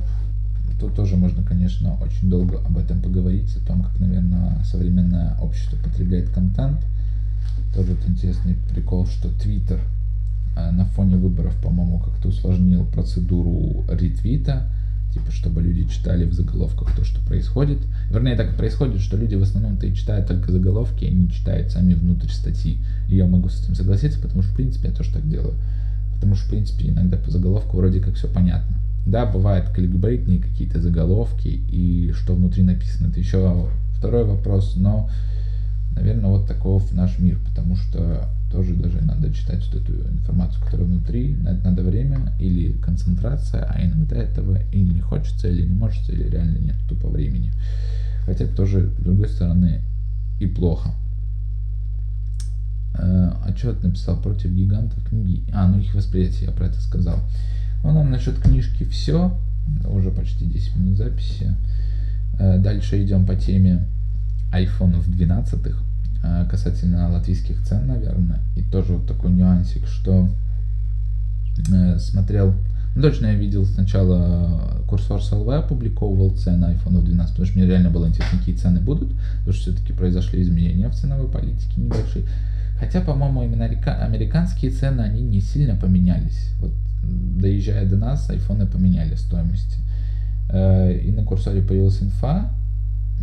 тут 0.79 0.95
тоже 0.95 1.17
можно, 1.17 1.43
конечно, 1.43 1.95
очень 2.01 2.31
долго 2.31 2.57
об 2.65 2.79
этом 2.79 2.99
поговорить, 2.99 3.55
о 3.57 3.65
том, 3.65 3.83
как, 3.83 3.99
наверное, 3.99 4.63
современное 4.63 5.37
общество 5.39 5.77
потребляет 5.77 6.29
контент– 6.29 6.79
тоже 7.73 7.93
вот 7.93 8.07
интересный 8.07 8.55
прикол, 8.73 9.07
что 9.07 9.29
Твиттер 9.29 9.79
э, 10.55 10.71
на 10.71 10.85
фоне 10.85 11.17
выборов, 11.17 11.55
по-моему, 11.61 11.99
как-то 11.99 12.29
усложнил 12.29 12.85
процедуру 12.85 13.83
ретвита, 13.89 14.69
типа, 15.13 15.31
чтобы 15.31 15.61
люди 15.61 15.87
читали 15.87 16.25
в 16.25 16.33
заголовках 16.33 16.95
то, 16.95 17.03
что 17.03 17.21
происходит. 17.21 17.79
Вернее, 18.09 18.35
так 18.35 18.53
и 18.53 18.57
происходит, 18.57 19.01
что 19.01 19.17
люди 19.17 19.35
в 19.35 19.43
основном-то 19.43 19.85
и 19.85 19.95
читают 19.95 20.27
только 20.27 20.51
заголовки, 20.51 21.05
и 21.05 21.13
не 21.13 21.29
читают 21.29 21.71
сами 21.71 21.93
внутрь 21.93 22.29
статьи. 22.29 22.79
И 23.09 23.15
я 23.15 23.27
могу 23.27 23.49
с 23.49 23.63
этим 23.63 23.75
согласиться, 23.75 24.19
потому 24.19 24.41
что, 24.41 24.51
в 24.51 24.55
принципе, 24.55 24.89
я 24.89 24.93
тоже 24.93 25.13
так 25.13 25.27
делаю. 25.29 25.55
Потому 26.15 26.35
что, 26.35 26.47
в 26.47 26.49
принципе, 26.49 26.89
иногда 26.89 27.17
по 27.17 27.31
заголовку 27.31 27.77
вроде 27.77 27.99
как 27.99 28.15
все 28.15 28.27
понятно. 28.27 28.75
Да, 29.05 29.25
бывают 29.25 29.69
кликбейтные 29.69 30.39
какие-то 30.39 30.81
заголовки, 30.81 31.47
и 31.47 32.11
что 32.15 32.33
внутри 32.33 32.63
написано, 32.63 33.07
это 33.07 33.19
еще 33.19 33.67
второй 33.97 34.23
вопрос, 34.23 34.75
но 34.77 35.09
Наверное, 35.95 36.29
вот 36.29 36.47
таков 36.47 36.91
наш 36.93 37.19
мир, 37.19 37.37
потому 37.45 37.75
что 37.75 38.27
тоже 38.51 38.75
даже 38.75 39.01
надо 39.01 39.33
читать 39.33 39.65
вот 39.67 39.81
эту 39.81 39.93
информацию, 40.09 40.63
которая 40.63 40.87
внутри, 40.87 41.35
на 41.35 41.49
это 41.49 41.69
надо 41.69 41.83
время 41.83 42.33
или 42.39 42.73
концентрация, 42.73 43.63
а 43.63 43.83
иногда 43.83 44.15
этого 44.15 44.59
или 44.71 44.93
не 44.93 45.01
хочется, 45.01 45.47
или 45.47 45.65
не 45.65 45.73
может, 45.73 46.09
или 46.09 46.29
реально 46.29 46.57
нет 46.59 46.75
тупо 46.87 47.07
времени. 47.07 47.51
Хотя 48.25 48.45
тоже, 48.45 48.91
с 48.99 49.03
другой 49.03 49.27
стороны, 49.27 49.81
и 50.39 50.45
плохо. 50.45 50.91
А, 52.95 53.43
а 53.45 53.51
ты 53.51 53.87
написал 53.87 54.17
против 54.21 54.51
гигантов 54.51 55.03
книги? 55.07 55.43
А, 55.51 55.67
ну 55.67 55.79
их 55.79 55.93
восприятие, 55.95 56.47
я 56.47 56.51
про 56.51 56.67
это 56.67 56.79
сказал. 56.79 57.19
Ну, 57.83 57.91
нам 57.91 58.11
насчет 58.11 58.39
книжки 58.39 58.83
все. 58.85 59.37
Уже 59.87 60.11
почти 60.11 60.45
10 60.45 60.75
минут 60.75 60.97
записи. 60.97 61.55
Э, 62.39 62.57
дальше 62.57 63.03
идем 63.03 63.25
по 63.25 63.35
теме 63.35 63.87
айфонов 64.53 65.09
12. 65.09 65.59
э, 66.23 66.45
касательно 66.49 67.09
латвийских 67.09 67.61
цен, 67.63 67.87
наверное. 67.87 68.39
И 68.55 68.61
тоже 68.61 68.93
вот 68.93 69.07
такой 69.07 69.31
нюансик, 69.31 69.87
что 69.87 70.29
э, 71.71 71.97
смотрел 71.99 72.53
ну, 72.95 73.01
точно 73.01 73.27
я 73.27 73.33
видел 73.33 73.65
сначала 73.65 74.83
курсор 74.87 75.21
СЛВ 75.21 75.47
опубликовывал 75.49 76.35
цены 76.35 76.65
iPhone 76.65 77.03
12, 77.03 77.31
потому 77.31 77.47
что 77.47 77.57
мне 77.57 77.67
реально 77.67 77.89
было 77.89 78.07
интересно, 78.07 78.37
какие 78.37 78.55
цены 78.55 78.79
будут, 78.79 79.09
потому 79.39 79.53
что 79.53 79.71
все-таки 79.71 79.93
произошли 79.93 80.43
изменения 80.43 80.87
в 80.89 80.93
ценовой 80.93 81.27
политике 81.27 81.81
небольшие. 81.81 82.25
Хотя, 82.79 83.01
по-моему, 83.01 83.43
именно 83.43 83.65
американские 83.65 84.69
цены, 84.69 85.01
они 85.01 85.21
не 85.21 85.41
сильно 85.41 85.75
поменялись. 85.75 86.51
Вот 86.59 86.71
доезжая 87.03 87.89
до 87.89 87.97
нас, 87.97 88.29
айфоны 88.29 88.67
поменяли 88.67 89.15
стоимости. 89.15 89.79
Э, 90.49 90.95
и 90.95 91.11
на 91.11 91.23
курсоре 91.23 91.63
появилась 91.63 92.01
инфа, 92.01 92.51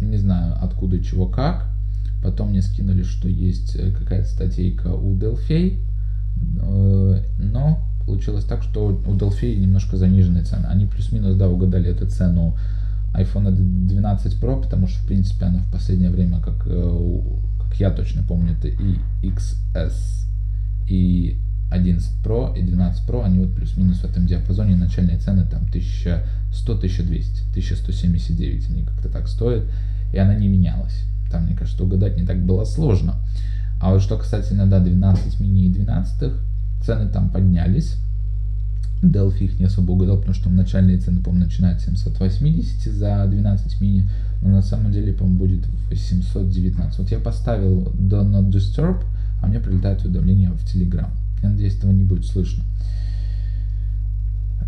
не 0.06 0.16
знаю 0.16 0.56
откуда, 0.60 1.02
чего, 1.02 1.26
как. 1.26 1.68
Потом 2.22 2.50
мне 2.50 2.62
скинули, 2.62 3.02
что 3.02 3.28
есть 3.28 3.76
э, 3.76 3.92
какая-то 3.92 4.28
статейка 4.28 4.88
у 4.88 5.14
Delphi, 5.14 5.78
э, 6.60 7.22
но 7.38 7.78
получилось 8.04 8.44
так, 8.44 8.62
что 8.62 8.88
у 8.88 9.14
Delphi 9.14 9.56
немножко 9.56 9.96
заниженные 9.96 10.44
цены. 10.44 10.66
Они 10.66 10.86
плюс-минус, 10.86 11.36
да, 11.36 11.48
угадали 11.48 11.90
эту 11.90 12.06
цену 12.06 12.56
iPhone 13.14 13.50
12 13.52 14.40
Pro, 14.40 14.62
потому 14.62 14.86
что, 14.86 15.02
в 15.02 15.06
принципе, 15.06 15.46
она 15.46 15.60
в 15.60 15.70
последнее 15.70 16.10
время, 16.10 16.40
как, 16.40 16.58
как 16.58 17.80
я 17.80 17.90
точно 17.90 18.22
помню, 18.22 18.52
это 18.52 18.68
и 18.68 18.98
XS, 19.22 20.26
и 20.88 21.38
11 21.70 22.10
Pro 22.24 22.56
и 22.58 22.62
12 22.62 23.08
Pro, 23.08 23.24
они 23.24 23.38
вот 23.38 23.54
плюс-минус 23.54 23.98
в 23.98 24.04
этом 24.04 24.26
диапазоне, 24.26 24.76
начальные 24.76 25.18
цены 25.18 25.44
там 25.44 25.62
1100-1200, 25.72 27.50
1179 27.50 28.70
они 28.70 28.82
как-то 28.82 29.08
так 29.08 29.28
стоят, 29.28 29.64
и 30.12 30.18
она 30.18 30.34
не 30.34 30.48
менялась. 30.48 31.04
Там, 31.30 31.44
мне 31.44 31.54
кажется, 31.54 31.84
угадать 31.84 32.16
не 32.16 32.26
так 32.26 32.44
было 32.44 32.64
сложно. 32.64 33.14
А 33.80 33.92
вот 33.92 34.02
что 34.02 34.18
касательно, 34.18 34.66
да, 34.66 34.80
12 34.80 35.40
мини 35.40 35.66
и 35.66 35.72
12, 35.72 36.32
цены 36.84 37.08
там 37.08 37.30
поднялись. 37.30 37.96
Delphi 39.02 39.44
их 39.44 39.58
не 39.58 39.64
особо 39.64 39.92
угадал, 39.92 40.18
потому 40.18 40.34
что 40.34 40.44
там 40.44 40.56
начальные 40.56 40.98
цены, 40.98 41.22
по-моему, 41.22 41.46
начинают 41.46 41.80
780 41.80 42.92
за 42.92 43.26
12 43.26 43.80
мини, 43.80 44.10
но 44.42 44.50
на 44.50 44.62
самом 44.62 44.92
деле, 44.92 45.14
по-моему, 45.14 45.38
будет 45.38 45.66
819. 45.88 46.98
Вот 46.98 47.10
я 47.10 47.18
поставил 47.18 47.94
Do 47.94 48.28
Not 48.28 48.50
Disturb, 48.50 49.02
а 49.40 49.46
мне 49.46 49.60
прилетает 49.60 50.04
уведомление 50.04 50.50
в 50.50 50.62
Telegram. 50.64 51.08
Я 51.42 51.50
надеюсь, 51.50 51.76
этого 51.76 51.92
не 51.92 52.04
будет 52.04 52.24
слышно. 52.26 52.64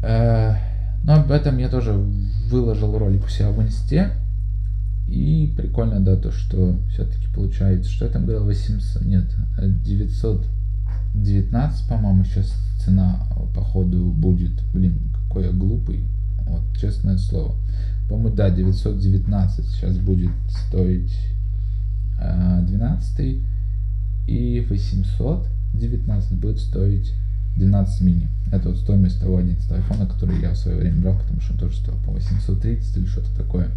Э, 0.02 0.56
но 1.04 1.14
об 1.14 1.30
этом 1.30 1.58
я 1.58 1.68
тоже 1.68 1.92
выложил 1.92 2.98
ролик 2.98 3.24
у 3.24 3.28
себя 3.28 3.50
в 3.50 3.62
инсте. 3.62 4.10
И 5.08 5.52
прикольно, 5.56 6.00
да, 6.00 6.16
то, 6.16 6.32
что 6.32 6.76
все-таки 6.90 7.28
получается, 7.34 7.90
что 7.90 8.06
я 8.06 8.10
там 8.10 8.24
говорил, 8.24 8.46
800, 8.46 9.02
нет, 9.02 9.26
919, 9.58 11.88
по-моему, 11.88 12.24
сейчас 12.24 12.54
цена, 12.82 13.20
походу, 13.54 14.06
будет. 14.06 14.52
Блин, 14.72 14.98
какой 15.28 15.44
я 15.44 15.52
глупый. 15.52 16.00
Вот, 16.46 16.62
честное 16.80 17.18
слово. 17.18 17.54
По-моему, 18.08 18.34
да, 18.34 18.48
919 18.50 19.66
сейчас 19.66 19.98
будет 19.98 20.32
стоить 20.48 21.14
12 22.18 23.20
э, 23.20 23.36
и 24.26 24.66
800 24.68 25.46
19 25.74 26.32
будет 26.38 26.58
стоить 26.58 27.14
12 27.56 28.00
мини. 28.02 28.28
Это 28.50 28.68
вот 28.68 28.78
стоимость 28.78 29.20
того 29.20 29.38
11 29.38 29.70
айфона, 29.70 30.06
который 30.06 30.40
я 30.40 30.50
в 30.50 30.56
свое 30.56 30.78
время 30.78 31.00
брал, 31.00 31.18
потому 31.18 31.40
что 31.40 31.52
он 31.52 31.58
тоже 31.58 31.76
стоил 31.76 31.96
по 32.04 32.12
830 32.12 32.96
или 32.96 33.06
что-то 33.06 33.34
такое. 33.36 33.68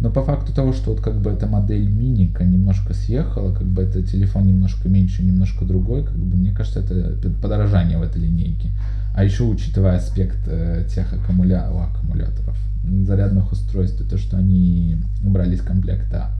Но 0.00 0.10
по 0.10 0.22
факту 0.22 0.52
того, 0.52 0.72
что 0.72 0.92
вот 0.92 1.00
как 1.00 1.20
бы 1.20 1.30
эта 1.30 1.46
модель 1.48 1.88
миника 1.88 2.44
немножко 2.44 2.94
съехала, 2.94 3.52
как 3.52 3.66
бы 3.66 3.82
это 3.82 4.02
телефон 4.02 4.46
немножко 4.46 4.88
меньше, 4.88 5.24
немножко 5.24 5.64
другой, 5.64 6.04
как 6.04 6.16
бы 6.16 6.36
мне 6.36 6.52
кажется, 6.52 6.80
это 6.80 7.30
подорожание 7.30 7.98
в 7.98 8.02
этой 8.02 8.22
линейке. 8.22 8.70
А 9.14 9.24
еще 9.24 9.42
учитывая 9.42 9.96
аспект 9.96 10.38
э, 10.46 10.86
тех 10.88 11.12
аккумуля... 11.12 11.68
О, 11.72 11.86
аккумуляторов, 11.86 12.56
зарядных 13.04 13.50
устройств, 13.50 14.08
то, 14.08 14.18
что 14.18 14.36
они 14.36 14.96
убрали 15.24 15.56
из 15.56 15.62
комплекта 15.62 16.30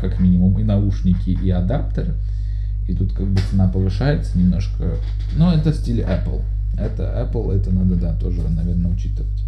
как 0.00 0.18
минимум 0.18 0.58
и 0.58 0.64
наушники, 0.64 1.30
и 1.30 1.50
адаптер, 1.50 2.16
и 2.88 2.94
тут 2.94 3.12
как 3.12 3.26
бы 3.26 3.40
цена 3.50 3.68
повышается 3.68 4.38
немножко. 4.38 4.96
Но 5.36 5.52
это 5.52 5.72
стиль 5.72 6.00
Apple. 6.00 6.42
Это 6.76 7.02
Apple, 7.02 7.52
это 7.54 7.70
надо, 7.70 7.96
да, 7.96 8.14
тоже, 8.14 8.48
наверное, 8.48 8.90
учитывать. 8.90 9.44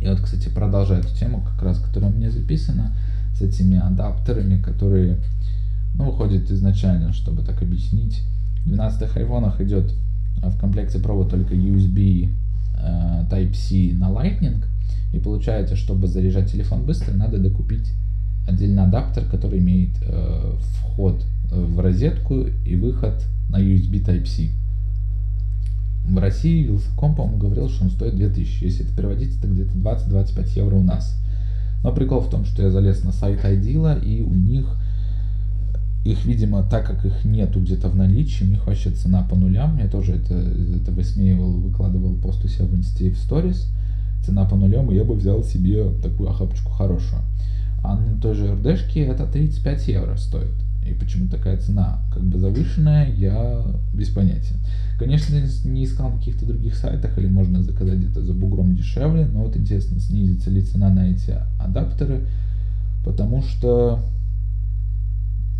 И 0.00 0.08
вот, 0.08 0.20
кстати, 0.20 0.48
продолжая 0.48 1.00
эту 1.00 1.14
тему, 1.16 1.42
как 1.42 1.62
раз, 1.62 1.78
которая 1.78 2.10
у 2.10 2.14
меня 2.14 2.30
записана, 2.30 2.92
с 3.36 3.40
этими 3.40 3.78
адаптерами, 3.78 4.60
которые, 4.60 5.18
ну, 5.94 6.04
выходят 6.04 6.50
изначально, 6.50 7.12
чтобы 7.12 7.42
так 7.42 7.62
объяснить. 7.62 8.22
В 8.64 8.68
12 8.68 9.16
айфонах 9.16 9.60
идет 9.60 9.94
а, 10.42 10.50
в 10.50 10.58
комплекте 10.58 10.98
провод 10.98 11.30
только 11.30 11.54
USB 11.54 12.28
э, 12.76 13.24
Type-C 13.30 13.94
на 13.96 14.10
Lightning. 14.10 14.64
И 15.12 15.18
получается, 15.18 15.76
чтобы 15.76 16.08
заряжать 16.08 16.50
телефон 16.50 16.84
быстро, 16.84 17.12
надо 17.12 17.38
докупить 17.38 17.92
отдельный 18.46 18.82
адаптер, 18.82 19.24
который 19.24 19.58
имеет 19.60 19.90
э, 20.02 20.54
вход 20.78 21.24
в 21.52 21.80
розетку 21.80 22.46
и 22.66 22.76
выход 22.76 23.14
на 23.48 23.60
USB 23.60 24.04
Type-C. 24.04 24.48
В 26.04 26.18
России 26.18 26.64
Вилсаком, 26.64 27.14
по-моему, 27.14 27.38
говорил, 27.38 27.68
что 27.68 27.84
он 27.84 27.90
стоит 27.90 28.16
2000. 28.16 28.64
Если 28.64 28.84
это 28.84 28.96
переводить, 28.96 29.38
это 29.38 29.46
где-то 29.46 29.72
20-25 29.78 30.56
евро 30.56 30.76
у 30.76 30.82
нас. 30.82 31.16
Но 31.84 31.92
прикол 31.92 32.20
в 32.20 32.30
том, 32.30 32.44
что 32.44 32.62
я 32.62 32.70
залез 32.70 33.04
на 33.04 33.12
сайт 33.12 33.44
iDeal, 33.44 34.04
и 34.04 34.22
у 34.22 34.34
них 34.34 34.66
их, 36.04 36.24
видимо, 36.24 36.64
так 36.64 36.86
как 36.86 37.04
их 37.04 37.24
нету 37.24 37.60
где-то 37.60 37.88
в 37.88 37.94
наличии, 37.94 38.44
у 38.44 38.48
них 38.48 38.66
вообще 38.66 38.90
цена 38.90 39.22
по 39.22 39.36
нулям. 39.36 39.78
Я 39.78 39.88
тоже 39.88 40.14
это, 40.14 40.34
это 40.34 40.90
высмеивал, 40.90 41.52
выкладывал 41.52 42.16
пост 42.16 42.44
у 42.44 42.48
себя 42.48 42.64
в 42.64 42.74
инсте 42.74 43.10
в 43.10 43.18
сторис. 43.18 43.68
Цена 44.24 44.44
по 44.44 44.56
нулям, 44.56 44.90
и 44.90 44.96
я 44.96 45.04
бы 45.04 45.14
взял 45.14 45.44
себе 45.44 45.90
такую 46.02 46.30
охапочку 46.30 46.70
хорошую. 46.70 47.22
А 47.84 47.96
на 47.96 48.20
той 48.20 48.34
же 48.34 48.54
РДшке 48.54 49.04
это 49.04 49.26
35 49.26 49.88
евро 49.88 50.16
стоит. 50.16 50.52
И 50.86 50.94
почему 50.94 51.28
такая 51.28 51.56
цена 51.58 52.00
как 52.12 52.22
бы 52.22 52.38
завышенная, 52.38 53.12
я 53.14 53.64
без 53.94 54.08
понятия. 54.08 54.56
Конечно, 54.98 55.36
не 55.64 55.84
искал 55.84 56.10
на 56.10 56.18
каких-то 56.18 56.46
других 56.46 56.76
сайтах, 56.76 57.18
или 57.18 57.26
можно 57.26 57.62
заказать 57.62 57.98
где-то 57.98 58.22
за 58.22 58.34
бугром 58.34 58.74
дешевле, 58.74 59.26
но 59.26 59.42
вот 59.42 59.56
интересно, 59.56 60.00
снизится 60.00 60.50
ли 60.50 60.62
цена 60.62 60.90
на 60.90 61.10
эти 61.10 61.36
адаптеры, 61.58 62.26
потому 63.04 63.42
что 63.42 64.04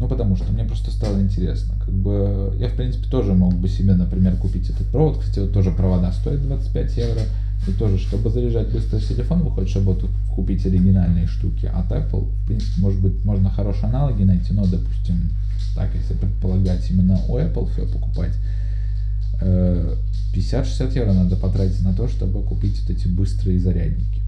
ну, 0.02 0.08
потому 0.08 0.34
что 0.34 0.52
мне 0.52 0.64
просто 0.64 0.90
стало 0.90 1.20
интересно. 1.20 1.74
Как 1.78 1.94
бы 1.94 2.56
я, 2.58 2.68
в 2.68 2.74
принципе, 2.74 3.08
тоже 3.08 3.34
мог 3.34 3.54
бы 3.54 3.68
себе, 3.68 3.94
например, 3.94 4.36
купить 4.36 4.68
этот 4.68 4.88
провод. 4.88 5.18
Кстати, 5.18 5.38
вот 5.38 5.52
тоже 5.52 5.70
провода 5.70 6.10
стоят 6.10 6.42
25 6.42 6.96
евро. 6.96 7.20
И 7.66 7.72
тоже, 7.72 7.98
чтобы 7.98 8.30
заряжать 8.30 8.72
быстро 8.72 8.98
телефон, 8.98 9.42
вы 9.42 9.50
хоть 9.50 9.74
вот 9.76 10.04
купить 10.34 10.66
оригинальные 10.66 11.26
штуки. 11.26 11.70
А 11.72 11.86
Apple, 11.88 12.24
в 12.24 12.46
принципе, 12.46 12.80
может 12.80 13.00
быть, 13.00 13.24
можно 13.24 13.50
хорошие 13.50 13.84
аналоги 13.84 14.24
найти, 14.24 14.52
но, 14.52 14.66
допустим, 14.66 15.30
так, 15.76 15.90
если 15.94 16.14
предполагать 16.14 16.90
именно 16.90 17.18
у 17.28 17.38
Apple 17.38 17.70
все 17.70 17.86
покупать, 17.86 18.32
50-60 19.40 20.90
э, 20.90 20.94
евро 20.94 21.12
надо 21.12 21.36
потратить 21.36 21.82
на 21.84 21.94
то, 21.94 22.08
чтобы 22.08 22.42
купить 22.42 22.80
вот 22.80 22.90
эти 22.90 23.08
быстрые 23.08 23.58
зарядники. 23.58 24.20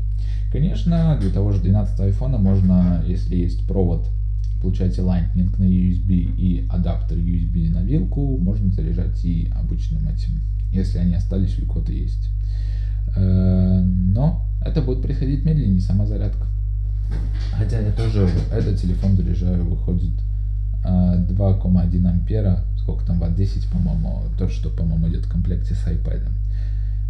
Конечно, 0.52 1.18
для 1.20 1.30
того 1.30 1.50
же 1.50 1.60
12 1.60 1.98
айфона 2.00 2.38
можно, 2.38 3.02
если 3.06 3.36
есть 3.36 3.66
провод, 3.66 4.06
получаете 4.60 5.02
Lightning 5.02 5.52
на 5.58 5.64
USB 5.64 6.36
и 6.38 6.66
адаптер 6.70 7.18
USB 7.18 7.70
на 7.70 7.82
вилку, 7.82 8.38
можно 8.38 8.70
заряжать 8.70 9.24
и 9.24 9.50
обычным 9.54 10.08
этим, 10.08 10.40
если 10.72 10.98
они 10.98 11.14
остались 11.14 11.58
или 11.58 11.64
код 11.64 11.88
есть. 11.90 12.30
Э, 13.16 13.80
но 13.80 14.46
это 14.64 14.82
будет 14.82 15.02
происходить 15.02 15.44
медленнее, 15.44 15.80
сама 15.80 16.06
зарядка. 16.06 16.46
Хотя 17.56 17.80
я 17.80 17.92
тоже 17.92 18.28
этот 18.52 18.80
телефон 18.80 19.16
заряжаю, 19.16 19.64
выходит 19.64 20.12
2,1 20.84 22.04
э, 22.04 22.08
ампера, 22.08 22.64
сколько 22.78 23.06
там, 23.06 23.18
ватт 23.18 23.34
10, 23.34 23.68
по-моему, 23.68 24.22
то, 24.38 24.48
что, 24.48 24.70
по-моему, 24.70 25.08
идет 25.08 25.26
в 25.26 25.30
комплекте 25.30 25.74
с 25.74 25.86
iPad. 25.86 26.28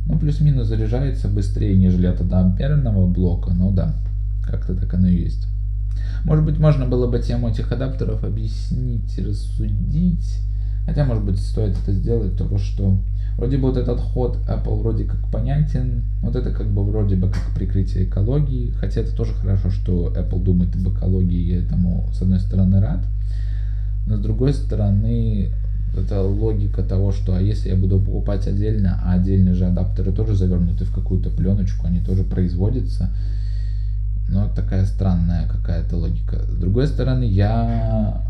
Ну, 0.06 0.18
плюс-минус 0.18 0.68
заряжается 0.68 1.28
быстрее, 1.28 1.76
нежели 1.76 2.06
от 2.06 2.20
1 2.20 2.32
амперного 2.34 3.06
блока, 3.06 3.52
но 3.52 3.70
да, 3.70 3.94
как-то 4.44 4.74
так 4.74 4.92
оно 4.94 5.08
и 5.08 5.22
есть. 5.22 5.48
Может 6.24 6.44
быть, 6.44 6.58
можно 6.58 6.86
было 6.86 7.06
бы 7.06 7.18
тему 7.20 7.48
этих 7.48 7.72
адаптеров 7.72 8.24
объяснить, 8.24 9.18
рассудить, 9.18 10.40
хотя, 10.86 11.04
может 11.04 11.24
быть, 11.24 11.38
стоит 11.38 11.76
это 11.82 11.92
сделать, 11.92 12.36
того, 12.36 12.58
что 12.58 12.98
Вроде 13.36 13.56
бы 13.58 13.68
вот 13.68 13.76
этот 13.76 13.98
ход 13.98 14.38
Apple 14.48 14.80
вроде 14.80 15.04
как 15.04 15.18
понятен, 15.30 16.02
вот 16.22 16.36
это 16.36 16.50
как 16.52 16.68
бы 16.68 16.84
вроде 16.84 17.16
бы 17.16 17.28
как 17.28 17.42
прикрытие 17.54 18.04
экологии, 18.04 18.70
хотя 18.78 19.00
это 19.00 19.14
тоже 19.14 19.34
хорошо, 19.34 19.70
что 19.70 20.12
Apple 20.16 20.42
думает 20.42 20.74
об 20.76 20.94
экологии, 20.94 21.54
я 21.54 21.58
этому 21.58 22.08
с 22.12 22.22
одной 22.22 22.38
стороны 22.38 22.80
рад, 22.80 23.04
но 24.06 24.16
с 24.16 24.20
другой 24.20 24.54
стороны 24.54 25.50
это 25.96 26.22
логика 26.22 26.82
того, 26.82 27.12
что 27.12 27.36
а 27.36 27.40
если 27.40 27.70
я 27.70 27.76
буду 27.76 28.00
покупать 28.00 28.46
отдельно, 28.46 29.00
а 29.04 29.14
отдельные 29.14 29.54
же 29.54 29.66
адаптеры 29.66 30.12
тоже 30.12 30.34
завернуты 30.34 30.84
в 30.84 30.94
какую-то 30.94 31.30
пленочку, 31.30 31.86
они 31.86 32.00
тоже 32.00 32.22
производятся, 32.22 33.10
ну, 34.28 34.48
такая 34.54 34.86
странная 34.86 35.46
какая-то 35.48 35.96
логика. 35.96 36.42
С 36.42 36.56
другой 36.56 36.86
стороны, 36.86 37.24
я 37.24 38.22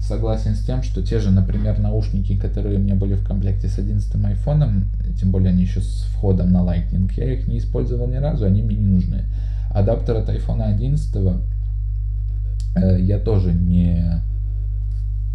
согласен 0.00 0.54
с 0.54 0.64
тем, 0.64 0.82
что 0.82 1.02
те 1.02 1.18
же, 1.18 1.30
например, 1.30 1.78
наушники, 1.78 2.36
которые 2.36 2.78
у 2.78 2.80
меня 2.80 2.94
были 2.94 3.14
в 3.14 3.24
комплекте 3.24 3.68
с 3.68 3.78
11 3.78 4.24
айфоном, 4.24 4.88
тем 5.18 5.30
более 5.30 5.50
они 5.50 5.62
еще 5.62 5.80
с 5.80 6.06
входом 6.14 6.52
на 6.52 6.58
Lightning, 6.58 7.10
я 7.16 7.32
их 7.32 7.46
не 7.46 7.58
использовал 7.58 8.06
ни 8.08 8.16
разу, 8.16 8.44
они 8.44 8.62
мне 8.62 8.76
не 8.76 8.86
нужны. 8.86 9.24
Адаптер 9.70 10.16
от 10.16 10.28
iPhone 10.28 10.62
11 10.62 11.16
э, 12.76 13.00
я 13.00 13.18
тоже 13.18 13.52
не 13.52 14.22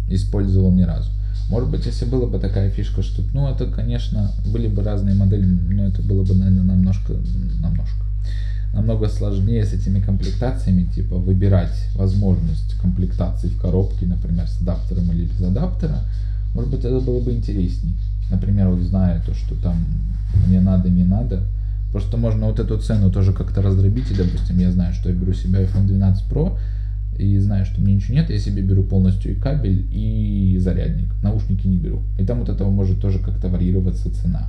использовал 0.08 0.72
ни 0.72 0.82
разу. 0.82 1.10
Может 1.50 1.70
быть, 1.70 1.84
если 1.84 2.06
была 2.06 2.26
бы 2.26 2.38
такая 2.38 2.70
фишка, 2.70 3.02
что, 3.02 3.22
ну, 3.34 3.48
это, 3.48 3.66
конечно, 3.66 4.30
были 4.46 4.66
бы 4.66 4.82
разные 4.82 5.14
модели, 5.14 5.44
но 5.44 5.86
это 5.86 6.02
было 6.02 6.24
бы, 6.24 6.34
наверное, 6.34 6.64
намножко, 6.64 7.14
намножко, 7.60 8.04
намного 8.74 9.08
сложнее 9.08 9.64
с 9.64 9.72
этими 9.72 10.00
комплектациями, 10.00 10.84
типа 10.84 11.16
выбирать 11.16 11.88
возможность 11.94 12.74
комплектации 12.80 13.48
в 13.48 13.60
коробке, 13.60 14.06
например, 14.06 14.48
с 14.48 14.60
адаптером 14.60 15.10
или 15.12 15.24
без 15.26 15.40
адаптера. 15.40 16.00
Может 16.54 16.70
быть, 16.70 16.80
это 16.80 17.00
было 17.00 17.20
бы 17.20 17.32
интересней. 17.32 17.94
Например, 18.30 18.68
вот 18.68 18.80
зная 18.80 19.22
то, 19.24 19.34
что 19.34 19.54
там 19.54 19.76
мне 20.46 20.60
надо, 20.60 20.88
не 20.88 21.04
надо. 21.04 21.42
Просто 21.92 22.16
можно 22.16 22.46
вот 22.46 22.58
эту 22.58 22.78
цену 22.78 23.10
тоже 23.10 23.32
как-то 23.32 23.62
раздробить. 23.62 24.10
И, 24.10 24.14
допустим, 24.14 24.58
я 24.58 24.72
знаю, 24.72 24.92
что 24.94 25.08
я 25.08 25.14
беру 25.14 25.32
себе 25.32 25.62
iPhone 25.64 25.86
12 25.86 26.24
Pro, 26.28 26.58
и 27.16 27.38
знаю, 27.38 27.64
что 27.64 27.80
мне 27.80 27.94
ничего 27.94 28.14
нет, 28.14 28.30
я 28.30 28.38
себе 28.40 28.62
беру 28.62 28.82
полностью 28.82 29.32
и 29.32 29.34
кабель, 29.36 29.86
и 29.92 30.58
зарядник. 30.60 31.08
Наушники 31.22 31.66
не 31.66 31.76
беру. 31.76 32.02
И 32.18 32.24
там 32.24 32.40
вот 32.40 32.48
этого 32.48 32.70
может 32.70 33.00
тоже 33.00 33.20
как-то 33.20 33.48
варьироваться 33.48 34.12
цена. 34.12 34.48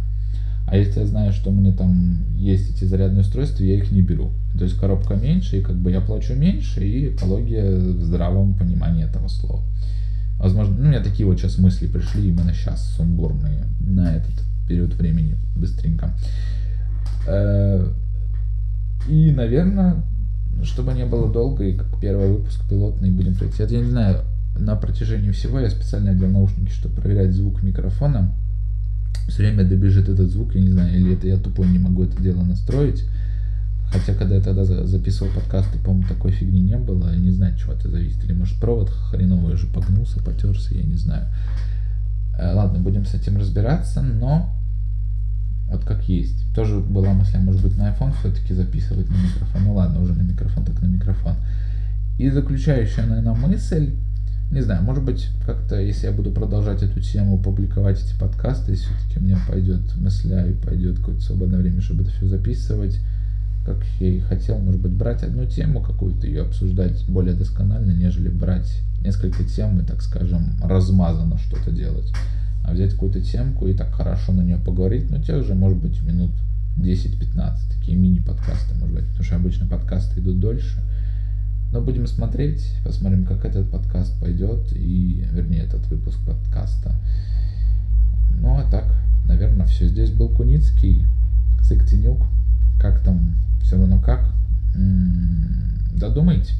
А 0.67 0.77
если 0.77 0.99
я 0.99 1.05
знаю, 1.05 1.31
что 1.31 1.51
мне 1.51 1.71
там 1.71 2.17
есть 2.35 2.75
эти 2.75 2.85
зарядные 2.85 3.21
устройства, 3.21 3.63
я 3.63 3.75
их 3.75 3.91
не 3.91 4.01
беру. 4.01 4.31
То 4.57 4.63
есть 4.63 4.77
коробка 4.77 5.15
меньше, 5.15 5.59
и 5.59 5.61
как 5.61 5.75
бы 5.75 5.91
я 5.91 6.01
плачу 6.01 6.33
меньше, 6.33 6.85
и 6.85 7.09
экология 7.09 7.69
в 7.69 8.03
здравом 8.03 8.55
понимании 8.55 9.05
этого 9.05 9.27
слова. 9.27 9.61
Возможно, 10.39 10.75
ну, 10.75 10.85
у 10.85 10.87
меня 10.87 11.03
такие 11.03 11.25
вот 11.25 11.39
сейчас 11.39 11.57
мысли 11.59 11.87
пришли 11.87 12.29
именно 12.29 12.53
сейчас, 12.53 12.83
сумбурные, 12.97 13.65
на 13.79 14.15
этот 14.15 14.33
период 14.67 14.93
времени, 14.95 15.37
быстренько. 15.55 16.13
Э, 17.27 17.87
и, 19.07 19.31
наверное, 19.31 20.03
чтобы 20.63 20.93
не 20.93 21.05
было 21.05 21.31
долго, 21.31 21.63
и 21.63 21.77
как 21.77 21.99
первый 21.99 22.31
выпуск 22.31 22.67
пилотный 22.67 23.11
будем 23.11 23.35
пройти. 23.35 23.63
Я 23.63 23.79
не 23.79 23.89
знаю, 23.89 24.21
на 24.57 24.75
протяжении 24.75 25.31
всего 25.31 25.59
я 25.59 25.69
специально 25.69 26.11
одел 26.11 26.29
наушники, 26.29 26.71
чтобы 26.71 26.95
проверять 26.95 27.33
звук 27.33 27.61
микрофона 27.61 28.33
все 29.27 29.43
время 29.43 29.63
добежит 29.63 30.09
этот 30.09 30.29
звук, 30.31 30.55
я 30.55 30.61
не 30.61 30.71
знаю, 30.71 30.95
или 30.95 31.13
это 31.13 31.27
я 31.27 31.37
тупой 31.37 31.67
не 31.67 31.79
могу 31.79 32.03
это 32.03 32.21
дело 32.21 32.43
настроить. 32.43 33.05
Хотя, 33.91 34.13
когда 34.13 34.35
я 34.35 34.41
тогда 34.41 34.65
записывал 34.65 35.31
подкасты, 35.31 35.77
по-моему, 35.79 36.07
такой 36.07 36.31
фигни 36.31 36.59
не 36.59 36.77
было. 36.77 37.11
Я 37.11 37.17
не 37.17 37.31
знаю, 37.31 37.55
чего 37.57 37.73
это 37.73 37.89
зависит. 37.89 38.23
Или, 38.25 38.33
может, 38.33 38.59
провод 38.59 38.89
хреновый 38.89 39.53
уже 39.53 39.67
погнулся, 39.67 40.21
потерся, 40.21 40.75
я 40.75 40.83
не 40.83 40.95
знаю. 40.95 41.27
Э, 42.37 42.53
ладно, 42.53 42.79
будем 42.79 43.05
с 43.05 43.13
этим 43.13 43.37
разбираться, 43.37 44.01
но 44.01 44.53
вот 45.69 45.83
как 45.85 46.09
есть. 46.09 46.53
Тоже 46.53 46.79
была 46.79 47.13
мысль, 47.13 47.37
а 47.37 47.39
может 47.39 47.61
быть, 47.61 47.77
на 47.77 47.91
iPhone 47.91 48.13
все-таки 48.19 48.53
записывать 48.53 49.09
на 49.09 49.15
микрофон. 49.15 49.63
Ну 49.63 49.73
ладно, 49.75 50.01
уже 50.01 50.13
на 50.13 50.23
микрофон, 50.23 50.65
так 50.65 50.81
на 50.81 50.87
микрофон. 50.87 51.35
И 52.17 52.29
заключающая, 52.29 53.05
наверное, 53.05 53.33
мысль 53.33 53.91
не 54.51 54.61
знаю, 54.61 54.83
может 54.83 55.03
быть, 55.03 55.29
как-то, 55.45 55.79
если 55.79 56.07
я 56.07 56.13
буду 56.13 56.31
продолжать 56.31 56.83
эту 56.83 57.01
тему, 57.01 57.39
публиковать 57.39 58.01
эти 58.03 58.17
подкасты, 58.17 58.73
и 58.73 58.75
все-таки 58.75 59.19
меня 59.19 59.39
пойдет 59.47 59.81
мысля 59.97 60.45
и 60.45 60.53
пойдет 60.53 60.99
какое-то 60.99 61.21
свободное 61.21 61.59
время, 61.59 61.81
чтобы 61.81 62.03
это 62.03 62.11
все 62.11 62.27
записывать, 62.27 62.99
как 63.65 63.83
я 63.99 64.07
и 64.07 64.19
хотел, 64.19 64.59
может 64.59 64.81
быть, 64.81 64.91
брать 64.91 65.23
одну 65.23 65.45
тему 65.45 65.81
какую-то, 65.81 66.27
ее 66.27 66.43
обсуждать 66.43 67.05
более 67.07 67.33
досконально, 67.33 67.91
нежели 67.91 68.29
брать 68.29 68.81
несколько 69.01 69.43
тем 69.43 69.79
и, 69.79 69.83
так 69.83 70.01
скажем, 70.01 70.53
размазанно 70.63 71.37
что-то 71.39 71.71
делать. 71.71 72.13
А 72.63 72.73
взять 72.73 72.93
какую-то 72.93 73.21
темку 73.21 73.67
и 73.67 73.73
так 73.73 73.93
хорошо 73.93 74.31
на 74.31 74.41
нее 74.41 74.57
поговорить, 74.57 75.09
ну, 75.09 75.21
тех 75.21 75.43
же, 75.43 75.55
может 75.55 75.79
быть, 75.79 76.01
минут 76.03 76.31
10-15, 76.77 77.57
такие 77.77 77.97
мини-подкасты, 77.97 78.75
может 78.75 78.95
быть, 78.95 79.05
потому 79.05 79.23
что 79.23 79.35
обычно 79.37 79.65
подкасты 79.65 80.19
идут 80.19 80.39
дольше– 80.39 80.79
но 81.75 81.81
будем 81.81 82.07
смотреть, 82.07 82.71
посмотрим, 82.85 83.25
как 83.25 83.43
этот 83.43 83.69
подкаст 83.69 84.17
пойдет, 84.21 84.71
и, 84.71 85.27
вернее, 85.33 85.63
этот 85.63 85.85
выпуск 85.87 86.17
подкаста. 86.25 86.95
Ну, 88.31 88.57
а 88.57 88.63
так, 88.71 88.95
наверное, 89.27 89.65
все. 89.65 89.89
Здесь 89.89 90.09
был 90.09 90.29
Куницкий, 90.29 91.05
Сыктенюк. 91.61 92.27
Как 92.79 93.03
там, 93.03 93.35
все 93.61 93.75
равно 93.75 93.99
как. 93.99 94.25
М-м, 94.73 95.99
додумайте. 95.99 96.53